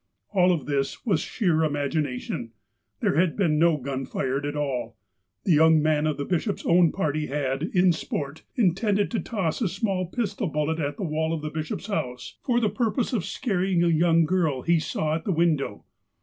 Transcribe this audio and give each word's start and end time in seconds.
All 0.33 0.51
of 0.51 0.65
this 0.65 1.05
was 1.05 1.19
sheer 1.19 1.63
imagination. 1.63 2.53
There 3.01 3.19
had 3.19 3.35
been 3.37 3.59
no 3.59 3.77
I 3.77 3.81
gun 3.81 4.05
fired 4.07 4.47
at 4.47 4.55
all. 4.55 4.97
A 5.45 5.51
young 5.51 5.79
man 5.79 6.07
of 6.07 6.17
the 6.17 6.25
bishop's 6.25 6.65
own 6.65 6.91
party! 6.91 7.27
had, 7.27 7.61
in 7.75 7.91
sport, 7.91 8.41
intended 8.55 9.11
to 9.11 9.19
toss 9.19 9.61
a 9.61 9.69
small 9.69 10.07
pistol 10.07 10.47
bullet 10.47 10.79
at 10.79 10.97
the 10.97 11.03
wall 11.03 11.33
of 11.33 11.43
the 11.43 11.51
bishop's 11.51 11.85
house, 11.85 12.39
for 12.41 12.59
the 12.59 12.67
purpose 12.67 13.13
of 13.13 13.23
scaring 13.23 13.83
a 13.83 13.91
278 13.91 13.93
THE 13.93 13.93
APOSTLE 13.93 14.21
OF 14.23 14.25
ALASKA 14.25 14.25
youDg 14.25 14.25
girl 14.27 14.61
he 14.63 14.79
saw 14.79 15.13
at 15.17 15.27
a 15.27 15.31
window. 15.31 15.85